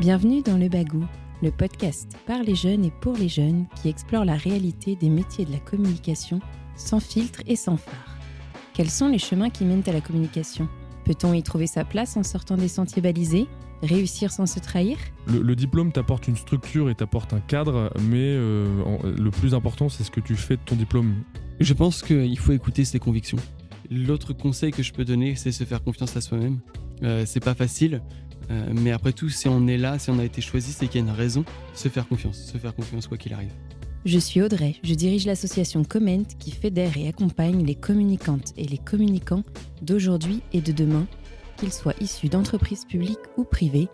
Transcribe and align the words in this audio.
Bienvenue 0.00 0.40
dans 0.40 0.56
Le 0.56 0.70
Bagou, 0.70 1.04
le 1.42 1.50
podcast 1.50 2.16
par 2.26 2.42
les 2.42 2.54
jeunes 2.54 2.86
et 2.86 2.90
pour 3.02 3.18
les 3.18 3.28
jeunes 3.28 3.66
qui 3.76 3.90
explore 3.90 4.24
la 4.24 4.34
réalité 4.34 4.96
des 4.96 5.10
métiers 5.10 5.44
de 5.44 5.52
la 5.52 5.58
communication 5.58 6.40
sans 6.74 7.00
filtre 7.00 7.40
et 7.46 7.54
sans 7.54 7.76
phare. 7.76 8.16
Quels 8.72 8.88
sont 8.88 9.08
les 9.08 9.18
chemins 9.18 9.50
qui 9.50 9.66
mènent 9.66 9.82
à 9.86 9.92
la 9.92 10.00
communication? 10.00 10.68
Peut-on 11.04 11.34
y 11.34 11.42
trouver 11.42 11.66
sa 11.66 11.84
place 11.84 12.16
en 12.16 12.22
sortant 12.22 12.56
des 12.56 12.68
sentiers 12.68 13.02
balisés? 13.02 13.46
Réussir 13.82 14.32
sans 14.32 14.46
se 14.46 14.58
trahir? 14.58 14.96
Le, 15.26 15.42
le 15.42 15.54
diplôme 15.54 15.92
t'apporte 15.92 16.28
une 16.28 16.36
structure 16.36 16.88
et 16.88 16.94
t'apporte 16.94 17.34
un 17.34 17.40
cadre, 17.40 17.92
mais 18.00 18.16
euh, 18.36 18.82
en- 18.84 19.00
le 19.06 19.30
plus 19.30 19.52
important, 19.54 19.90
c'est 19.90 20.04
ce 20.04 20.10
que 20.10 20.20
tu 20.20 20.34
fais 20.34 20.56
de 20.56 20.62
ton 20.64 20.76
diplôme. 20.76 21.14
Je 21.60 21.74
pense 21.74 22.02
qu'il 22.02 22.38
faut 22.38 22.52
écouter 22.52 22.86
ses 22.86 22.98
convictions. 22.98 23.38
L'autre 23.90 24.32
conseil 24.32 24.70
que 24.70 24.82
je 24.82 24.94
peux 24.94 25.04
donner, 25.04 25.34
c'est 25.34 25.52
se 25.52 25.64
faire 25.64 25.82
confiance 25.84 26.16
à 26.16 26.22
soi-même. 26.22 26.60
Euh, 27.02 27.24
c'est 27.26 27.40
pas 27.40 27.54
facile, 27.54 28.02
euh, 28.50 28.72
mais 28.72 28.92
après 28.92 29.12
tout, 29.12 29.28
si 29.28 29.48
on 29.48 29.66
est 29.66 29.76
là, 29.76 29.98
si 29.98 30.10
on 30.10 30.18
a 30.18 30.24
été 30.24 30.40
choisi, 30.40 30.72
c'est 30.72 30.86
qu'il 30.88 31.00
y 31.00 31.04
a 31.04 31.06
une 31.06 31.16
raison. 31.16 31.44
Se 31.74 31.88
faire 31.88 32.08
confiance, 32.08 32.38
se 32.38 32.58
faire 32.58 32.74
confiance 32.74 33.06
quoi 33.06 33.16
qu'il 33.16 33.32
arrive. 33.32 33.52
Je 34.04 34.18
suis 34.18 34.40
Audrey, 34.40 34.76
je 34.82 34.94
dirige 34.94 35.26
l'association 35.26 35.84
Comment 35.84 36.24
qui 36.38 36.50
fédère 36.50 36.96
et 36.96 37.06
accompagne 37.06 37.64
les 37.64 37.74
communicantes 37.74 38.54
et 38.56 38.64
les 38.64 38.78
communicants 38.78 39.44
d'aujourd'hui 39.82 40.40
et 40.54 40.62
de 40.62 40.72
demain, 40.72 41.06
qu'ils 41.58 41.72
soient 41.72 41.94
issus 42.00 42.28
d'entreprises 42.28 42.86
publiques 42.86 43.18
ou 43.36 43.44
privées, 43.44 43.88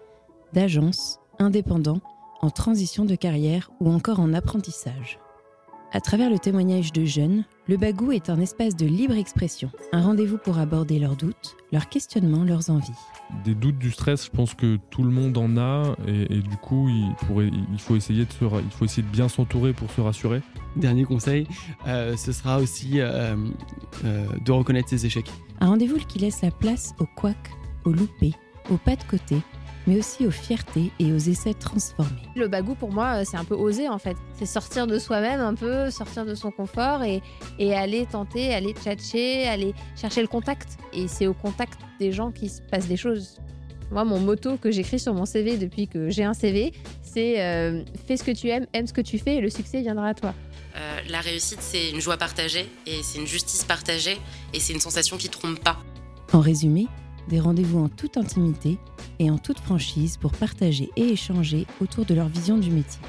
d'agences, 0.53 1.19
indépendants, 1.41 2.01
en 2.41 2.51
transition 2.51 3.05
de 3.05 3.17
carrière 3.17 3.73
ou 3.81 3.91
encore 3.91 4.21
en 4.21 4.33
apprentissage. 4.33 5.19
À 5.93 6.01
travers 6.01 6.29
le 6.29 6.39
témoignage 6.39 6.93
de 6.93 7.05
jeunes, 7.05 7.45
le 7.69 7.77
Bagou 7.77 8.13
est 8.13 8.29
un 8.29 8.41
espace 8.41 8.77
de 8.77 8.85
libre 8.87 9.15
expression, 9.15 9.71
un 9.93 10.03
rendez-vous 10.03 10.37
pour 10.37 10.59
aborder 10.59 10.99
leurs 10.99 11.17
doutes, 11.17 11.57
leurs 11.73 11.89
questionnements, 11.89 12.45
leurs 12.45 12.69
envies. 12.71 12.93
Des 13.45 13.55
doutes, 13.55 13.79
du 13.79 13.91
stress, 13.91 14.27
je 14.27 14.31
pense 14.31 14.53
que 14.55 14.79
tout 14.91 15.03
le 15.05 15.11
monde 15.11 15.39
en 15.39 15.57
a, 15.57 15.97
et, 16.07 16.23
et 16.35 16.41
du 16.41 16.57
coup, 16.59 16.89
il, 16.89 17.15
pourrait- 17.27 17.51
il 17.73 17.79
faut 17.79 17.97
essayer 17.97 18.25
de 18.25 18.33
se 18.33 18.45
il 18.45 18.71
faut 18.71 18.85
essayer 18.85 19.03
de 19.05 19.09
bien 19.13 19.29
s'entourer 19.29 19.73
pour 19.73 19.91
se 19.91 20.01
rassurer. 20.01 20.43
Dernier 20.77 21.05
conseil, 21.05 21.47
euh, 21.87 22.17
ce 22.17 22.33
sera 22.33 22.59
aussi 22.59 23.01
euh, 23.01 23.35
euh, 24.05 24.27
de 24.45 24.53
reconnaître 24.53 24.89
ses 24.91 25.07
échecs. 25.07 25.31
Un 25.61 25.69
rendez-vous 25.69 25.97
qui 25.97 26.19
laisse 26.19 26.43
la 26.43 26.51
place 26.51 26.95
au 26.99 27.07
couac, 27.17 27.39
au 27.85 27.91
loupé, 27.93 28.33
au 28.71 28.77
pas 28.77 28.97
de 28.97 29.05
côté, 29.05 29.37
mais 29.87 29.99
aussi 29.99 30.27
aux 30.27 30.31
fiertés 30.31 30.91
et 30.99 31.13
aux 31.13 31.19
essais 31.19 31.55
transformés. 31.55 32.11
Le 32.35 32.49
bagou 32.49 32.75
pour 32.75 32.93
moi, 32.93 33.21
euh, 33.21 33.25
c'est 33.25 33.37
un 33.37 33.45
peu 33.45 33.55
oser 33.55 33.89
en 33.89 33.99
fait. 33.99 34.17
C'est 34.39 34.47
sortir 34.47 34.87
de 34.87 34.99
soi-même 34.99 35.41
un 35.41 35.55
peu, 35.55 35.91
sortir 35.91 36.25
de 36.25 36.35
son 36.35 36.51
confort 36.51 37.03
et, 37.03 37.23
et 37.59 37.75
aller 37.75 38.07
tenter, 38.07 38.55
aller 38.55 38.73
tchatcher, 38.73 39.47
aller 39.47 39.75
chercher 39.97 40.23
le 40.23 40.29
contact. 40.29 40.79
Et 40.93 41.09
c'est 41.09 41.27
au 41.27 41.35
contact 41.35 41.81
des 41.99 42.13
gens 42.13 42.33
qu'il 42.33 42.51
se 42.51 42.61
passe 42.63 42.87
des 42.87 42.97
choses. 42.97 43.39
Moi, 43.91 44.05
mon 44.05 44.19
motto 44.19 44.57
que 44.57 44.71
j'écris 44.71 44.99
sur 44.99 45.15
mon 45.15 45.27
CV 45.27 45.59
depuis 45.59 45.87
que 45.87 46.11
j'ai 46.11 46.25
un 46.25 46.35
CV, 46.35 46.73
c'est 47.03 47.41
euh, 47.41 47.85
fais 48.07 48.17
ce 48.17 48.25
que 48.25 48.33
tu 48.33 48.49
aimes, 48.49 48.67
aime 48.73 48.87
ce 48.87 48.93
que 48.93 49.01
tu 49.01 49.19
fais 49.19 49.37
et 49.37 49.41
le 49.41 49.51
succès 49.51 49.81
viendra 49.81 50.09
à 50.09 50.15
toi. 50.15 50.35
Euh, 50.77 51.01
la 51.09 51.21
réussite, 51.21 51.61
c'est 51.61 51.91
une 51.91 52.01
joie 52.01 52.17
partagée 52.17 52.69
et 52.87 53.03
c'est 53.03 53.19
une 53.19 53.27
justice 53.27 53.65
partagée 53.65 54.19
et 54.53 54.61
c'est 54.61 54.73
une 54.73 54.81
sensation 54.81 55.17
qui 55.17 55.29
trompe 55.29 55.61
pas. 55.61 55.79
En 56.33 56.41
résumé, 56.41 56.89
des 57.29 57.41
rendez-vous 57.41 57.79
en 57.79 57.89
toute 57.89 58.17
intimité 58.17 58.79
et 59.19 59.31
en 59.31 59.39
toute 59.39 59.59
franchise 59.59 60.17
pour 60.17 60.33
partager 60.33 60.91
et 60.97 61.09
échanger 61.13 61.67
autour 61.81 62.05
de 62.05 62.15
leur 62.15 62.29
vision 62.29 62.59
du 62.59 62.71
métier. 62.71 63.01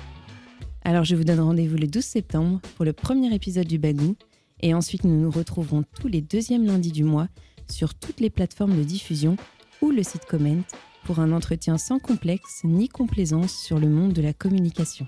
Alors 0.84 1.04
je 1.04 1.16
vous 1.16 1.24
donne 1.24 1.40
rendez-vous 1.40 1.78
le 1.78 1.88
12 1.88 2.04
septembre 2.04 2.62
pour 2.76 2.86
le 2.86 2.94
premier 2.94 3.34
épisode 3.34 3.68
du 3.68 3.78
Bagou 3.78 4.16
et 4.62 4.74
ensuite 4.74 5.04
nous 5.04 5.20
nous 5.20 5.32
retrouverons 5.32 5.84
tous 6.00 6.08
les 6.08 6.22
deuxièmes 6.22 6.66
lundis 6.66 6.92
du 6.92 7.04
mois 7.04 7.28
sur 7.70 7.94
toutes 7.94 8.20
les 8.20 8.30
plateformes 8.30 8.78
de 8.78 8.84
diffusion 8.84 9.36
ou 9.82 9.92
le 9.92 10.03
site 10.03 10.25
Comment 10.28 10.64
pour 11.03 11.20
un 11.20 11.31
entretien 11.31 11.78
sans 11.78 12.00
complexe 12.00 12.62
ni 12.64 12.90
complaisance 12.90 13.53
sur 13.53 13.80
le 13.80 13.90
monde 13.90 14.14
de 14.14 14.22
la 14.22 14.34
communication. 14.34 15.08